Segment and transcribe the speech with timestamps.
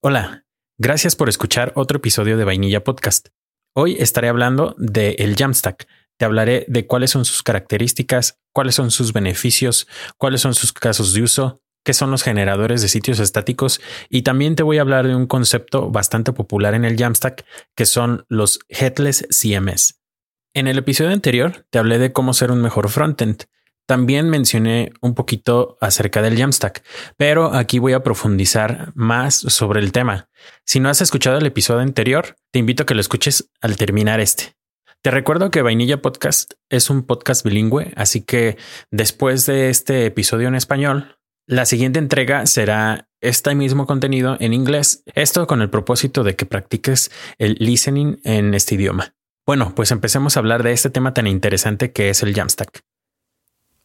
[0.00, 0.44] Hola,
[0.78, 3.30] gracias por escuchar otro episodio de Vainilla Podcast.
[3.74, 5.88] Hoy estaré hablando de el Jamstack.
[6.16, 11.14] Te hablaré de cuáles son sus características, cuáles son sus beneficios, cuáles son sus casos
[11.14, 15.08] de uso, qué son los generadores de sitios estáticos y también te voy a hablar
[15.08, 17.44] de un concepto bastante popular en el Jamstack
[17.74, 20.00] que son los Headless CMS.
[20.54, 23.46] En el episodio anterior te hablé de cómo ser un mejor frontend
[23.88, 26.84] también mencioné un poquito acerca del Jamstack,
[27.16, 30.28] pero aquí voy a profundizar más sobre el tema.
[30.66, 34.20] Si no has escuchado el episodio anterior, te invito a que lo escuches al terminar
[34.20, 34.56] este.
[35.02, 38.58] Te recuerdo que Vainilla Podcast es un podcast bilingüe, así que
[38.90, 45.02] después de este episodio en español, la siguiente entrega será este mismo contenido en inglés,
[45.14, 49.14] esto con el propósito de que practiques el listening en este idioma.
[49.46, 52.84] Bueno, pues empecemos a hablar de este tema tan interesante que es el Jamstack.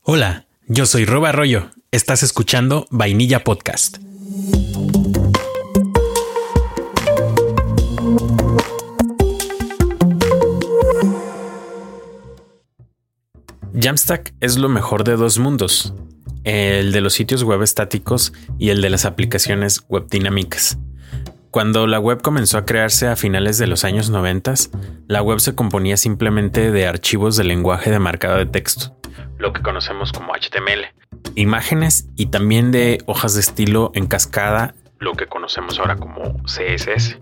[0.06, 1.72] Hola, yo soy Roba Arroyo.
[1.92, 4.00] Estás escuchando Vainilla Podcast.
[13.74, 15.94] Jamstack es lo mejor de dos mundos,
[16.44, 20.80] el de los sitios web estáticos y el de las aplicaciones web dinámicas.
[21.50, 24.54] Cuando la web comenzó a crearse a finales de los años 90,
[25.08, 28.94] la web se componía simplemente de archivos de lenguaje de marcado de texto
[29.38, 30.86] lo que conocemos como HTML,
[31.36, 37.18] imágenes y también de hojas de estilo en cascada, lo que conocemos ahora como CSS.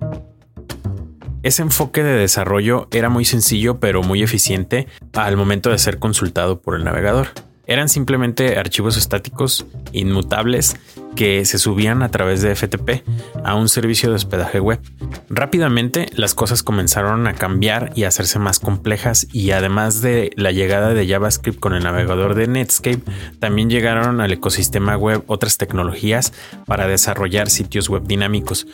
[1.44, 6.62] Ese enfoque de desarrollo era muy sencillo pero muy eficiente al momento de ser consultado
[6.62, 7.30] por el navegador.
[7.72, 10.76] Eran simplemente archivos estáticos inmutables
[11.16, 13.02] que se subían a través de FTP
[13.46, 14.82] a un servicio de hospedaje web.
[15.30, 20.52] Rápidamente las cosas comenzaron a cambiar y a hacerse más complejas y además de la
[20.52, 23.04] llegada de JavaScript con el navegador de Netscape,
[23.40, 26.34] también llegaron al ecosistema web otras tecnologías
[26.66, 28.68] para desarrollar sitios web dinámicos.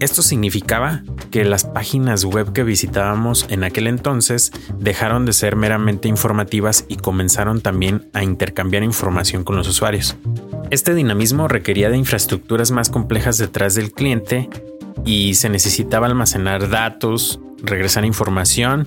[0.00, 6.08] Esto significaba que las páginas web que visitábamos en aquel entonces dejaron de ser meramente
[6.08, 10.16] informativas y comenzaron también a intercambiar información con los usuarios.
[10.70, 14.48] Este dinamismo requería de infraestructuras más complejas detrás del cliente
[15.04, 18.86] y se necesitaba almacenar datos, regresar información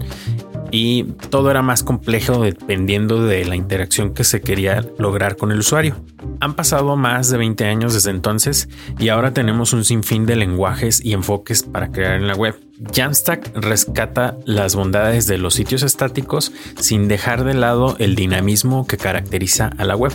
[0.75, 5.59] y todo era más complejo dependiendo de la interacción que se quería lograr con el
[5.59, 5.95] usuario.
[6.41, 8.67] Han pasado más de 20 años desde entonces
[8.99, 12.59] y ahora tenemos un sinfín de lenguajes y enfoques para crear en la web.
[12.93, 18.97] Jamstack rescata las bondades de los sitios estáticos sin dejar de lado el dinamismo que
[18.97, 20.11] caracteriza a la web.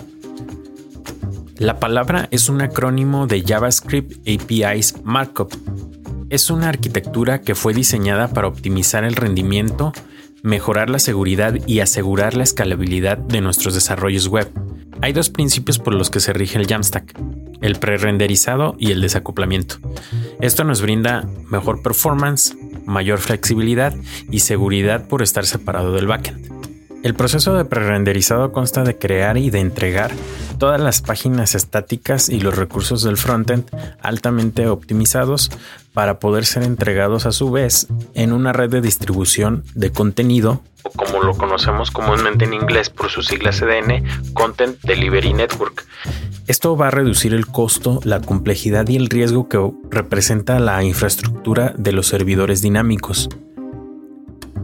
[1.56, 5.54] La palabra es un acrónimo de JavaScript APIs Markup.
[6.28, 9.94] Es una arquitectura que fue diseñada para optimizar el rendimiento,
[10.42, 14.50] mejorar la seguridad y asegurar la escalabilidad de nuestros desarrollos web.
[15.02, 17.18] Hay dos principios por los que se rige el Jamstack,
[17.62, 19.76] el prerenderizado y el desacoplamiento.
[20.40, 22.56] Esto nos brinda mejor performance,
[22.86, 23.94] mayor flexibilidad
[24.30, 26.59] y seguridad por estar separado del backend.
[27.02, 30.10] El proceso de prerenderizado consta de crear y de entregar
[30.58, 33.64] todas las páginas estáticas y los recursos del frontend
[34.02, 35.50] altamente optimizados
[35.94, 40.90] para poder ser entregados a su vez en una red de distribución de contenido o
[40.90, 45.86] como lo conocemos comúnmente en inglés por sus siglas CDN, Content Delivery Network.
[46.46, 51.74] Esto va a reducir el costo, la complejidad y el riesgo que representa la infraestructura
[51.76, 53.28] de los servidores dinámicos.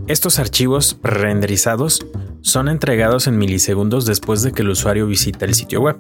[0.09, 2.07] Estos archivos renderizados
[2.47, 5.97] son entregados en milisegundos después de que el usuario visita el sitio web.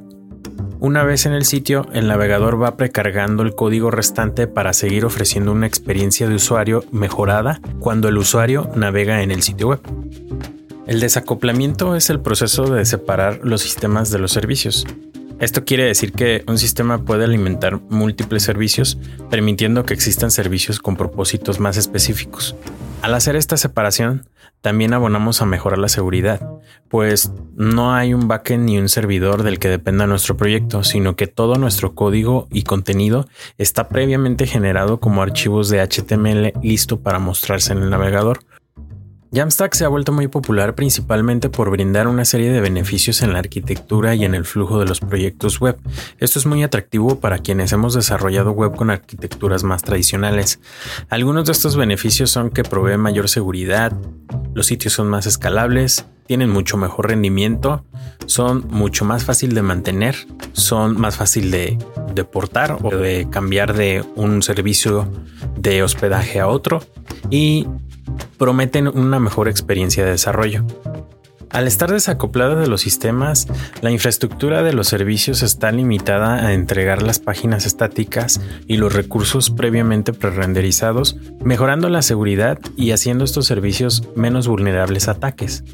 [0.78, 5.50] Una vez en el sitio, el navegador va precargando el código restante para seguir ofreciendo
[5.50, 9.80] una experiencia de usuario mejorada cuando el usuario navega en el sitio web.
[10.86, 14.86] El desacoplamiento es el proceso de separar los sistemas de los servicios.
[15.40, 18.98] Esto quiere decir que un sistema puede alimentar múltiples servicios,
[19.30, 22.54] permitiendo que existan servicios con propósitos más específicos.
[23.02, 24.28] Al hacer esta separación,
[24.60, 26.40] también abonamos a mejorar la seguridad,
[26.88, 31.26] pues no hay un backend ni un servidor del que dependa nuestro proyecto, sino que
[31.26, 37.72] todo nuestro código y contenido está previamente generado como archivos de HTML listo para mostrarse
[37.72, 38.40] en el navegador
[39.36, 43.38] Jamstack se ha vuelto muy popular principalmente por brindar una serie de beneficios en la
[43.40, 45.76] arquitectura y en el flujo de los proyectos web.
[46.16, 50.58] Esto es muy atractivo para quienes hemos desarrollado web con arquitecturas más tradicionales.
[51.10, 53.92] Algunos de estos beneficios son que provee mayor seguridad,
[54.54, 57.84] los sitios son más escalables, tienen mucho mejor rendimiento,
[58.24, 60.16] son mucho más fácil de mantener,
[60.54, 61.76] son más fácil de,
[62.14, 65.06] de portar o de cambiar de un servicio
[65.58, 66.82] de hospedaje a otro
[67.28, 67.66] y
[68.38, 70.64] prometen una mejor experiencia de desarrollo.
[71.50, 73.46] Al estar desacoplada de los sistemas,
[73.80, 79.50] la infraestructura de los servicios está limitada a entregar las páginas estáticas y los recursos
[79.50, 85.64] previamente prerenderizados, mejorando la seguridad y haciendo estos servicios menos vulnerables a ataques.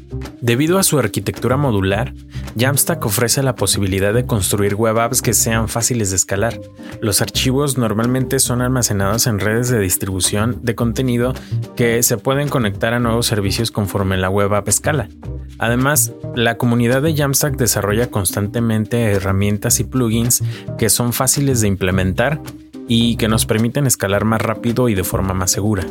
[0.41, 2.13] Debido a su arquitectura modular,
[2.57, 6.59] Jamstack ofrece la posibilidad de construir web apps que sean fáciles de escalar.
[7.01, 11.33] Los archivos normalmente son almacenados en redes de distribución de contenido
[11.75, 15.09] que se pueden conectar a nuevos servicios conforme la web app escala.
[15.73, 20.43] Además, la comunidad de Jamstack desarrolla constantemente herramientas y plugins
[20.77, 22.39] que son fáciles de implementar
[22.87, 25.83] y que nos permiten escalar más rápido y de forma más segura.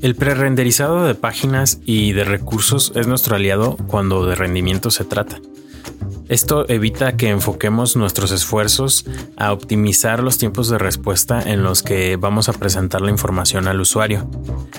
[0.00, 5.42] El prerenderizado de páginas y de recursos es nuestro aliado cuando de rendimiento se trata.
[6.32, 9.04] Esto evita que enfoquemos nuestros esfuerzos
[9.36, 13.78] a optimizar los tiempos de respuesta en los que vamos a presentar la información al
[13.78, 14.26] usuario.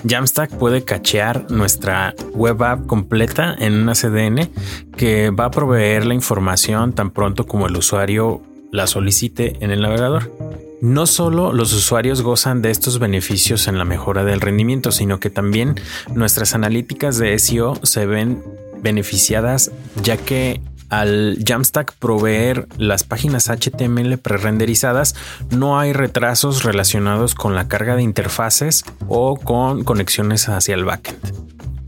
[0.04, 4.50] Jamstack puede cachear nuestra web app completa en una CDN
[4.96, 8.42] que va a proveer la información tan pronto como el usuario
[8.72, 10.32] la solicite en el navegador.
[10.80, 15.30] No solo los usuarios gozan de estos beneficios en la mejora del rendimiento, sino que
[15.30, 15.76] también
[16.16, 18.42] nuestras analíticas de SEO se ven
[18.82, 19.70] beneficiadas
[20.02, 20.60] ya que
[21.00, 25.14] al Jamstack proveer las páginas HTML prerenderizadas,
[25.50, 31.44] no hay retrasos relacionados con la carga de interfaces o con conexiones hacia el backend.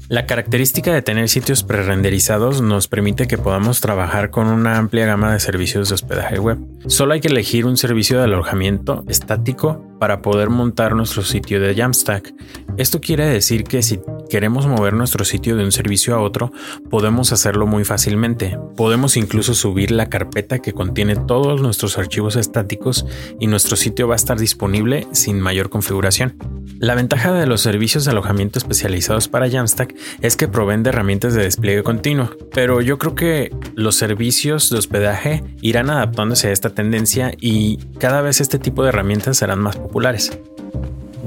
[0.08, 5.32] La característica de tener sitios prerenderizados nos permite que podamos trabajar con una amplia gama
[5.32, 6.58] de servicios de hospedaje web.
[6.87, 11.75] Solo hay que elegir un servicio de alojamiento estático para poder montar nuestro sitio de
[11.75, 12.34] Jamstack.
[12.76, 16.52] Esto quiere decir que si queremos mover nuestro sitio de un servicio a otro,
[16.90, 18.58] podemos hacerlo muy fácilmente.
[18.76, 23.06] Podemos incluso subir la carpeta que contiene todos nuestros archivos estáticos
[23.40, 26.37] y nuestro sitio va a estar disponible sin mayor configuración.
[26.78, 31.32] La ventaja de los servicios de alojamiento especializados para Jamstack es que proveen de herramientas
[31.32, 36.70] de despliegue continuo, pero yo creo que los servicios de hospedaje irán adaptándose a esta
[36.70, 40.38] tendencia y cada vez este tipo de herramientas serán más populares.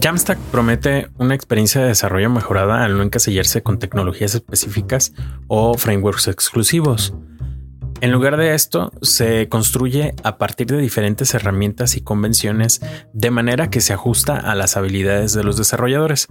[0.02, 5.14] Jamstack promete una experiencia de desarrollo mejorada al no encasillarse con tecnologías específicas
[5.48, 7.14] o frameworks exclusivos.
[8.02, 12.82] En lugar de esto, se construye a partir de diferentes herramientas y convenciones
[13.14, 16.28] de manera que se ajusta a las habilidades de los desarrolladores.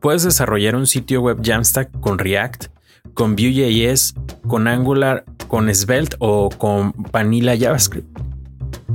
[0.00, 2.66] Puedes desarrollar un sitio web Jamstack con React,
[3.14, 4.14] con Vue.js,
[4.46, 8.29] con Angular, con Svelte o con Vanilla JavaScript.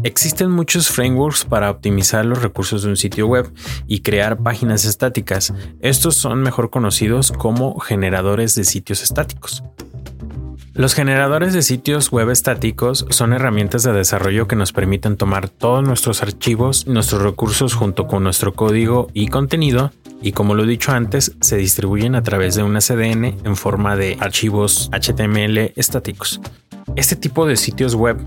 [0.05, 3.51] Existen muchos frameworks para optimizar los recursos de un sitio web
[3.87, 5.51] y crear páginas estáticas.
[5.79, 9.63] Estos son mejor conocidos como generadores de sitios estáticos.
[10.75, 15.83] Los generadores de sitios web estáticos son herramientas de desarrollo que nos permiten tomar todos
[15.83, 19.91] nuestros archivos, nuestros recursos junto con nuestro código y contenido
[20.21, 23.95] y como lo he dicho antes, se distribuyen a través de una CDN en forma
[23.95, 26.41] de archivos HTML estáticos.
[26.95, 28.17] Este tipo de sitios web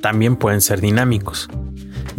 [0.00, 1.48] también pueden ser dinámicos.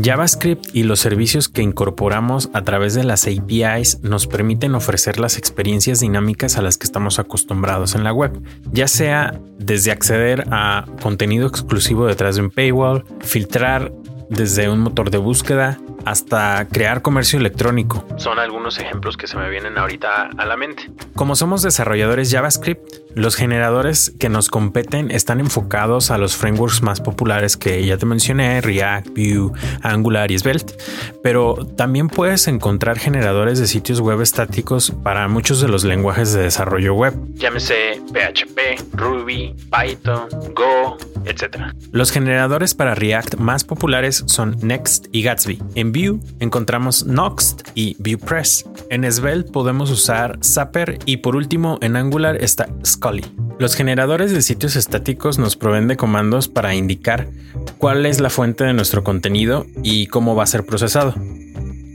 [0.02, 5.38] JavaScript y los servicios que incorporamos a través de las APIs nos permiten ofrecer las
[5.38, 8.42] experiencias dinámicas a las que estamos acostumbrados en la web,
[8.72, 13.94] ya sea desde acceder a contenido exclusivo detrás de un paywall, filtrar
[14.30, 18.06] desde un motor de búsqueda, hasta crear comercio electrónico.
[18.18, 20.90] Son algunos ejemplos que se me vienen ahorita a la mente.
[21.16, 27.00] Como somos desarrolladores JavaScript, los generadores que nos competen están enfocados a los frameworks más
[27.00, 30.76] populares que ya te mencioné, React, Vue, Angular y Svelte,
[31.24, 36.44] pero también puedes encontrar generadores de sitios web estáticos para muchos de los lenguajes de
[36.44, 37.14] desarrollo web.
[37.36, 41.74] Llámese PHP, Ruby, Python, Go, etc.
[41.92, 45.62] Los generadores para React más populares son Next y Gatsby.
[45.76, 48.66] En Vue encontramos Noxt y VuePress.
[48.90, 53.24] En Svelte podemos usar Zapper y por último en Angular está Scully.
[53.60, 57.30] Los generadores de sitios estáticos nos proveen de comandos para indicar
[57.78, 61.16] cuál es la fuente de nuestro contenido y cómo va a ser procesado.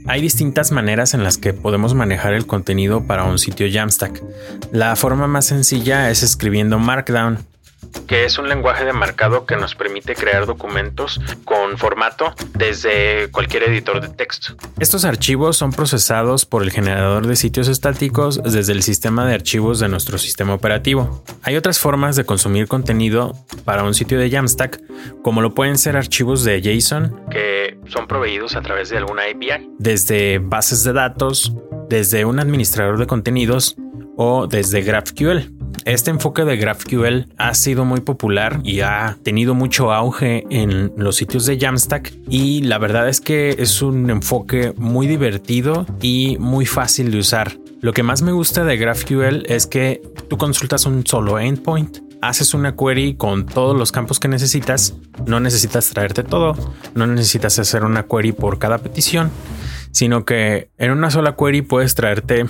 [0.07, 4.23] Hay distintas maneras en las que podemos manejar el contenido para un sitio Jamstack.
[4.71, 7.37] La forma más sencilla es escribiendo Markdown,
[8.07, 13.63] que es un lenguaje de marcado que nos permite crear documentos con formato desde cualquier
[13.63, 14.55] editor de texto.
[14.79, 19.79] Estos archivos son procesados por el generador de sitios estáticos desde el sistema de archivos
[19.79, 21.23] de nuestro sistema operativo.
[21.43, 23.33] Hay otras formas de consumir contenido
[23.65, 24.81] para un sitio de Jamstack,
[25.21, 29.69] como lo pueden ser archivos de JSON que son proveídos a través de alguna API,
[29.77, 31.53] desde bases de datos,
[31.89, 33.75] desde un administrador de contenidos
[34.17, 35.60] o desde GraphQL.
[35.85, 41.15] Este enfoque de GraphQL ha sido muy popular y ha tenido mucho auge en los
[41.15, 46.65] sitios de Jamstack y la verdad es que es un enfoque muy divertido y muy
[46.65, 47.57] fácil de usar.
[47.81, 52.53] Lo que más me gusta de GraphQL es que tú consultas un solo endpoint haces
[52.53, 54.95] una query con todos los campos que necesitas.
[55.25, 56.55] No necesitas traerte todo,
[56.95, 59.31] no necesitas hacer una query por cada petición,
[59.91, 62.45] sino que en una sola query puedes traerte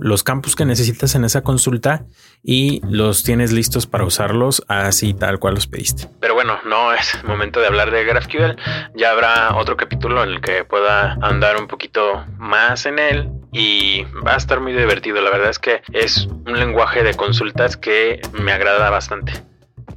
[0.00, 2.04] los campos que necesitas en esa consulta
[2.42, 6.08] y los tienes listos para usarlos así tal cual los pediste.
[6.20, 8.56] Pero bueno, no es momento de hablar de GraphQL.
[8.96, 14.04] Ya habrá otro capítulo en el que pueda andar un poquito más en él y
[14.26, 15.20] va a estar muy divertido.
[15.20, 19.32] La verdad es que es un lenguaje de consultas que me agrada bastante.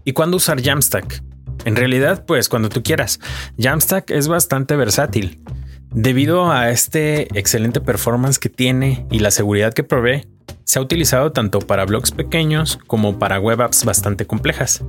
[0.03, 1.23] ¿Y cuándo usar Jamstack?
[1.65, 3.19] En realidad, pues cuando tú quieras.
[3.57, 5.39] Jamstack es bastante versátil.
[5.93, 10.27] Debido a este excelente performance que tiene y la seguridad que provee,
[10.63, 14.83] se ha utilizado tanto para blogs pequeños como para web apps bastante complejas.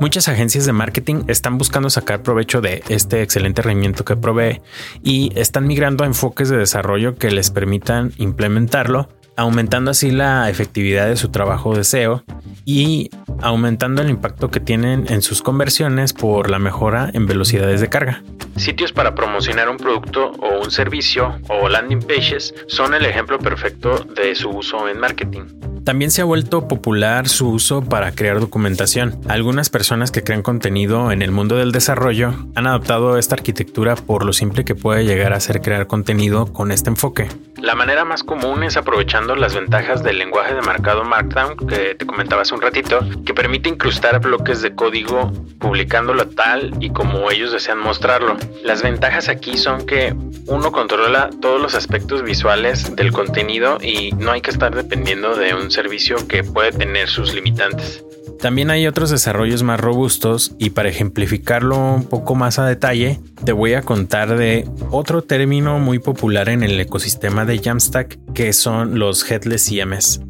[0.00, 4.60] Muchas agencias de marketing están buscando sacar provecho de este excelente rendimiento que provee
[5.02, 11.06] y están migrando a enfoques de desarrollo que les permitan implementarlo aumentando así la efectividad
[11.06, 12.22] de su trabajo de SEO
[12.64, 17.88] y aumentando el impacto que tienen en sus conversiones por la mejora en velocidades de
[17.88, 18.22] carga.
[18.56, 23.98] Sitios para promocionar un producto o un servicio o landing pages son el ejemplo perfecto
[24.14, 25.71] de su uso en marketing.
[25.84, 29.18] También se ha vuelto popular su uso para crear documentación.
[29.28, 34.24] Algunas personas que crean contenido en el mundo del desarrollo han adoptado esta arquitectura por
[34.24, 37.28] lo simple que puede llegar a ser crear contenido con este enfoque.
[37.60, 42.06] La manera más común es aprovechando las ventajas del lenguaje de marcado Markdown que te
[42.06, 47.78] comentaba un ratito, que permite incrustar bloques de código publicándolo tal y como ellos desean
[47.78, 48.36] mostrarlo.
[48.64, 50.14] Las ventajas aquí son que
[50.46, 55.54] uno controla todos los aspectos visuales del contenido y no hay que estar dependiendo de
[55.54, 58.04] un servicio que puede tener sus limitantes.
[58.40, 63.52] También hay otros desarrollos más robustos y para ejemplificarlo un poco más a detalle, te
[63.52, 68.98] voy a contar de otro término muy popular en el ecosistema de Jamstack que son
[68.98, 70.20] los Headless CMS.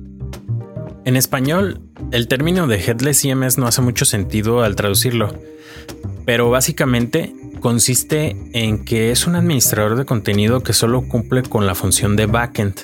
[1.07, 1.81] En español,
[2.11, 5.35] el término de Headless CMS no hace mucho sentido al traducirlo,
[6.27, 11.75] pero básicamente consiste en que es un administrador de contenido que solo cumple con la
[11.75, 12.75] función de backend.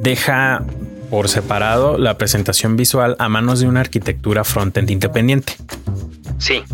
[0.00, 0.64] Deja
[1.12, 5.56] por separado la presentación visual a manos de una arquitectura frontend independiente.
[6.38, 6.64] Sí,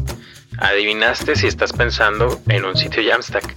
[0.58, 3.52] adivinaste si estás pensando en un sitio Jamstack.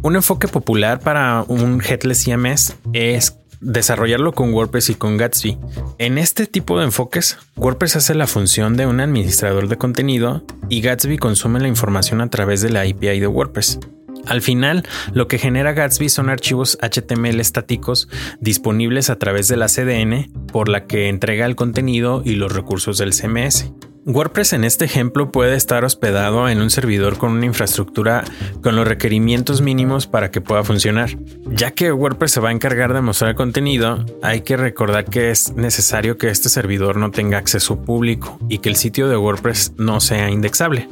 [0.00, 5.58] Un enfoque popular para un headless CMS es desarrollarlo con WordPress y con Gatsby.
[5.98, 10.80] En este tipo de enfoques, WordPress hace la función de un administrador de contenido y
[10.80, 13.80] Gatsby consume la información a través de la API de WordPress.
[14.26, 18.08] Al final, lo que genera Gatsby son archivos HTML estáticos
[18.40, 22.98] disponibles a través de la CDN por la que entrega el contenido y los recursos
[22.98, 23.72] del CMS.
[24.04, 28.24] WordPress en este ejemplo puede estar hospedado en un servidor con una infraestructura
[28.60, 31.10] con los requerimientos mínimos para que pueda funcionar.
[31.46, 35.30] Ya que WordPress se va a encargar de mostrar el contenido, hay que recordar que
[35.30, 39.74] es necesario que este servidor no tenga acceso público y que el sitio de WordPress
[39.76, 40.88] no sea indexable.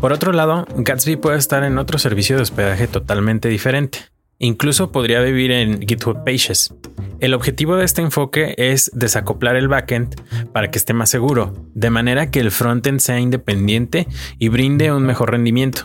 [0.00, 3.98] Por otro lado, Gatsby puede estar en otro servicio de hospedaje totalmente diferente.
[4.38, 6.72] Incluso podría vivir en GitHub Pages.
[7.20, 10.14] El objetivo de este enfoque es desacoplar el backend
[10.52, 14.06] para que esté más seguro, de manera que el frontend sea independiente
[14.38, 15.82] y brinde un mejor rendimiento.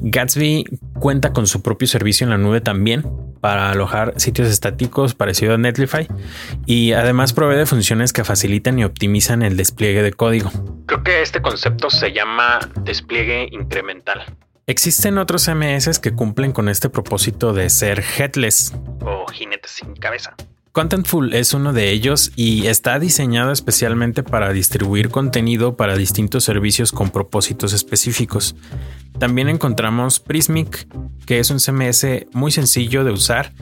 [0.00, 0.64] Gatsby
[0.98, 3.04] cuenta con su propio servicio en la nube también
[3.40, 6.08] para alojar sitios estáticos parecido a Netlify
[6.66, 10.50] y además provee de funciones que facilitan y optimizan el despliegue de código.
[10.86, 14.24] Creo que este concepto se llama despliegue incremental.
[14.66, 20.34] Existen otros CMS que cumplen con este propósito de ser headless o jinetes sin cabeza.
[20.74, 26.90] Contentful es uno de ellos y está diseñado especialmente para distribuir contenido para distintos servicios
[26.90, 28.56] con propósitos específicos.
[29.20, 30.88] También encontramos Prismic,
[31.26, 33.52] que es un CMS muy sencillo de usar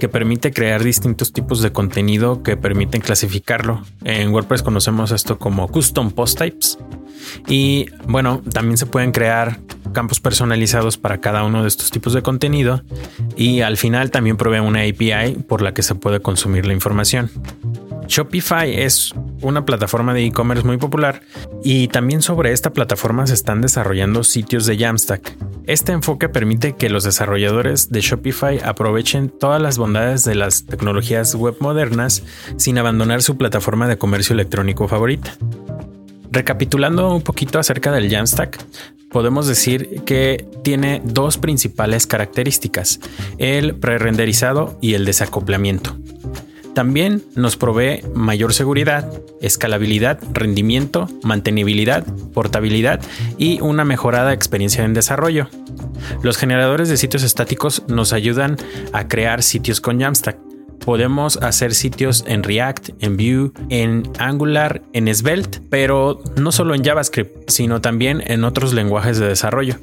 [0.00, 3.84] que permite crear distintos tipos de contenido que permiten clasificarlo.
[4.02, 6.78] En WordPress conocemos esto como custom post types.
[7.48, 9.60] Y bueno, también se pueden crear
[9.92, 12.82] campos personalizados para cada uno de estos tipos de contenido
[13.36, 17.30] y al final también provee una API por la que se puede consumir la información.
[18.06, 21.22] Shopify es una plataforma de e-commerce muy popular
[21.64, 25.36] y también sobre esta plataforma se están desarrollando sitios de Jamstack.
[25.66, 31.34] Este enfoque permite que los desarrolladores de Shopify aprovechen todas las bondades de las tecnologías
[31.34, 32.22] web modernas
[32.56, 35.36] sin abandonar su plataforma de comercio electrónico favorita.
[36.32, 38.58] Recapitulando un poquito acerca del Jamstack,
[39.10, 43.00] podemos decir que tiene dos principales características,
[43.36, 45.94] el prerenderizado y el desacoplamiento.
[46.74, 49.12] También nos provee mayor seguridad,
[49.42, 53.02] escalabilidad, rendimiento, mantenibilidad, portabilidad
[53.36, 55.48] y una mejorada experiencia en desarrollo.
[56.22, 58.56] Los generadores de sitios estáticos nos ayudan
[58.94, 60.38] a crear sitios con Jamstack,
[60.84, 66.84] podemos hacer sitios en React, en Vue, en Angular, en Svelte, pero no solo en
[66.84, 69.76] JavaScript, sino también en otros lenguajes de desarrollo.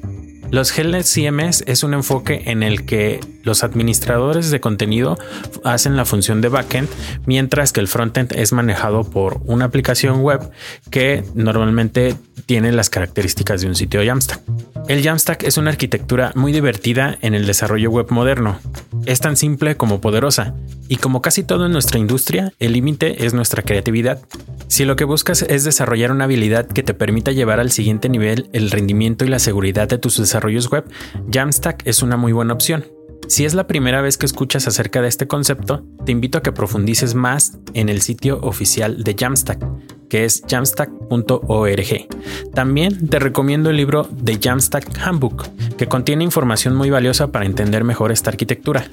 [0.50, 5.16] Los Helnet CMS es un enfoque en el que los administradores de contenido
[5.64, 6.88] hacen la función de backend,
[7.24, 10.50] mientras que el frontend es manejado por una aplicación web
[10.90, 14.40] que normalmente tiene las características de un sitio Jamstack.
[14.88, 18.58] El Jamstack es una arquitectura muy divertida en el desarrollo web moderno.
[19.06, 20.54] Es tan simple como poderosa,
[20.88, 24.20] y como casi todo en nuestra industria, el límite es nuestra creatividad.
[24.68, 28.48] Si lo que buscas es desarrollar una habilidad que te permita llevar al siguiente nivel
[28.52, 30.84] el rendimiento y la seguridad de tus desarrollos web,
[31.32, 32.84] Jamstack es una muy buena opción.
[33.28, 36.50] Si es la primera vez que escuchas acerca de este concepto, te invito a que
[36.50, 39.64] profundices más en el sitio oficial de Jamstack,
[40.10, 42.08] que es jamstack.org.
[42.52, 45.46] También te recomiendo el libro The Jamstack Handbook,
[45.78, 48.84] que contiene información muy valiosa para entender mejor esta arquitectura.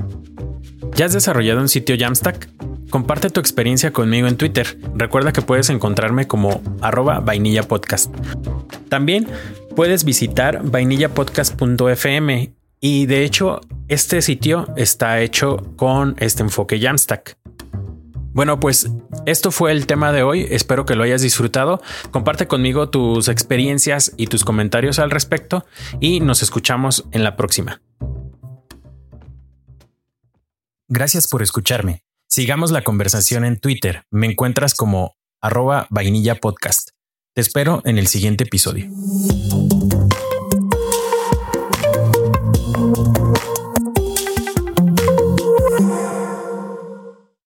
[0.95, 2.49] ¿Ya has desarrollado un sitio Jamstack?
[2.89, 4.79] Comparte tu experiencia conmigo en Twitter.
[4.95, 8.15] Recuerda que puedes encontrarme como arroba vainillapodcast.
[8.87, 9.27] También
[9.75, 17.36] puedes visitar vainillapodcast.fm y de hecho este sitio está hecho con este enfoque Jamstack.
[18.33, 18.89] Bueno, pues
[19.25, 20.45] esto fue el tema de hoy.
[20.49, 21.81] Espero que lo hayas disfrutado.
[22.11, 25.65] Comparte conmigo tus experiencias y tus comentarios al respecto
[25.99, 27.81] y nos escuchamos en la próxima.
[30.87, 32.03] Gracias por escucharme.
[32.27, 34.03] Sigamos la conversación en Twitter.
[34.11, 36.91] Me encuentras como arroba vainilla podcast.
[37.33, 38.89] Te espero en el siguiente episodio.